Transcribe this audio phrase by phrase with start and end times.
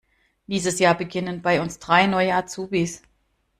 [0.47, 3.03] Dieses Jahr beginnen bei uns drei neue Azubis.